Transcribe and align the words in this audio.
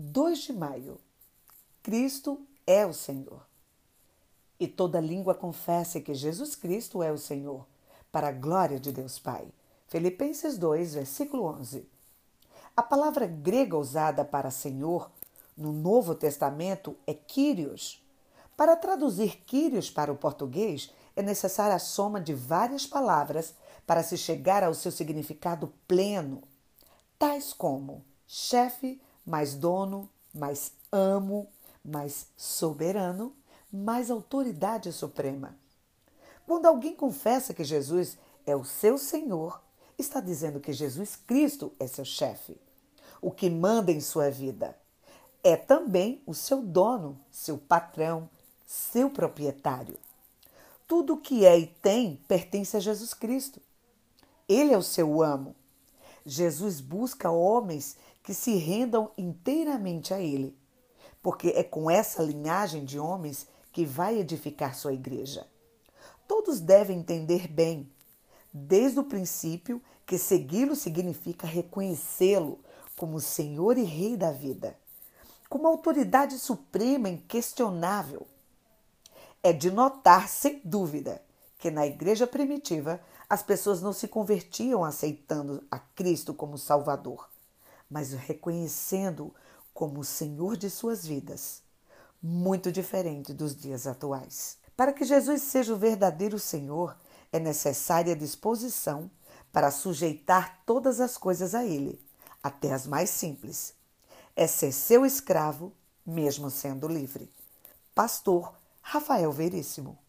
2 0.00 0.38
de 0.38 0.52
maio. 0.54 0.98
Cristo 1.82 2.40
é 2.66 2.86
o 2.86 2.92
Senhor. 2.92 3.46
E 4.58 4.66
toda 4.66 4.98
língua 4.98 5.34
confesse 5.34 6.00
que 6.00 6.14
Jesus 6.14 6.56
Cristo 6.56 7.02
é 7.02 7.12
o 7.12 7.18
Senhor, 7.18 7.66
para 8.10 8.28
a 8.28 8.32
glória 8.32 8.80
de 8.80 8.92
Deus 8.92 9.18
Pai. 9.18 9.46
Filipenses 9.88 10.56
2, 10.56 10.94
versículo 10.94 11.44
11. 11.44 11.86
A 12.74 12.82
palavra 12.82 13.26
grega 13.26 13.76
usada 13.76 14.24
para 14.24 14.50
Senhor 14.50 15.10
no 15.56 15.72
Novo 15.72 16.14
Testamento 16.14 16.96
é 17.06 17.12
Kyrios. 17.12 18.02
Para 18.56 18.76
traduzir 18.76 19.42
Kyrios 19.44 19.90
para 19.90 20.12
o 20.12 20.16
português, 20.16 20.90
é 21.14 21.22
necessária 21.22 21.76
a 21.76 21.78
soma 21.78 22.20
de 22.20 22.32
várias 22.32 22.86
palavras 22.86 23.54
para 23.86 24.02
se 24.02 24.16
chegar 24.16 24.64
ao 24.64 24.72
seu 24.72 24.90
significado 24.90 25.72
pleno, 25.86 26.42
tais 27.18 27.52
como 27.52 28.02
chefe, 28.26 29.00
mais 29.24 29.54
dono, 29.54 30.08
mais 30.34 30.72
amo, 30.90 31.48
mais 31.84 32.26
soberano, 32.36 33.34
mais 33.72 34.10
autoridade 34.10 34.92
suprema. 34.92 35.56
Quando 36.46 36.66
alguém 36.66 36.94
confessa 36.94 37.54
que 37.54 37.62
Jesus 37.62 38.18
é 38.46 38.56
o 38.56 38.64
seu 38.64 38.98
Senhor, 38.98 39.62
está 39.98 40.20
dizendo 40.20 40.60
que 40.60 40.72
Jesus 40.72 41.14
Cristo 41.14 41.72
é 41.78 41.86
seu 41.86 42.04
chefe, 42.04 42.56
o 43.20 43.30
que 43.30 43.48
manda 43.48 43.92
em 43.92 44.00
sua 44.00 44.30
vida. 44.30 44.76
É 45.42 45.56
também 45.56 46.22
o 46.26 46.34
seu 46.34 46.60
dono, 46.62 47.18
seu 47.30 47.56
patrão, 47.56 48.28
seu 48.66 49.10
proprietário. 49.10 49.98
Tudo 50.86 51.14
o 51.14 51.20
que 51.20 51.46
é 51.46 51.58
e 51.58 51.66
tem 51.66 52.16
pertence 52.26 52.76
a 52.76 52.80
Jesus 52.80 53.14
Cristo. 53.14 53.60
Ele 54.48 54.72
é 54.72 54.78
o 54.78 54.82
seu 54.82 55.22
amo. 55.22 55.54
Jesus 56.24 56.80
busca 56.80 57.30
homens 57.30 57.96
que 58.22 58.34
se 58.34 58.56
rendam 58.56 59.10
inteiramente 59.16 60.12
a 60.12 60.20
Ele, 60.20 60.56
porque 61.22 61.48
é 61.48 61.62
com 61.62 61.90
essa 61.90 62.22
linhagem 62.22 62.84
de 62.84 62.98
homens 62.98 63.46
que 63.72 63.84
vai 63.84 64.18
edificar 64.18 64.74
sua 64.74 64.92
igreja. 64.92 65.46
Todos 66.26 66.60
devem 66.60 66.98
entender 66.98 67.48
bem, 67.48 67.90
desde 68.52 69.00
o 69.00 69.04
princípio, 69.04 69.82
que 70.06 70.18
segui-lo 70.18 70.74
significa 70.74 71.46
reconhecê-lo 71.46 72.58
como 72.96 73.20
Senhor 73.20 73.78
e 73.78 73.84
Rei 73.84 74.16
da 74.16 74.30
vida, 74.30 74.76
como 75.48 75.66
autoridade 75.66 76.38
suprema 76.38 77.08
inquestionável. 77.08 78.26
É 79.42 79.52
de 79.52 79.70
notar, 79.70 80.28
sem 80.28 80.60
dúvida, 80.64 81.22
que 81.60 81.70
na 81.70 81.86
igreja 81.86 82.26
primitiva 82.26 83.00
as 83.28 83.42
pessoas 83.42 83.80
não 83.80 83.92
se 83.92 84.08
convertiam 84.08 84.82
aceitando 84.82 85.62
a 85.70 85.78
Cristo 85.78 86.34
como 86.34 86.58
Salvador 86.58 87.30
mas 87.90 88.12
o 88.12 88.16
reconhecendo 88.16 89.34
como 89.74 90.00
o 90.00 90.04
Senhor 90.04 90.56
de 90.56 90.70
suas 90.70 91.04
vidas, 91.04 91.62
muito 92.22 92.70
diferente 92.70 93.34
dos 93.34 93.56
dias 93.56 93.86
atuais. 93.86 94.56
Para 94.76 94.92
que 94.92 95.04
Jesus 95.04 95.42
seja 95.42 95.74
o 95.74 95.78
verdadeiro 95.78 96.38
Senhor, 96.38 96.96
é 97.32 97.40
necessária 97.40 98.14
disposição 98.14 99.10
para 99.52 99.70
sujeitar 99.70 100.62
todas 100.64 101.00
as 101.00 101.18
coisas 101.18 101.54
a 101.54 101.64
Ele, 101.64 102.00
até 102.42 102.72
as 102.72 102.86
mais 102.86 103.10
simples. 103.10 103.74
É 104.36 104.46
ser 104.46 104.72
seu 104.72 105.04
escravo, 105.04 105.72
mesmo 106.06 106.50
sendo 106.50 106.86
livre. 106.86 107.30
Pastor 107.94 108.54
Rafael 108.80 109.32
Veríssimo. 109.32 109.98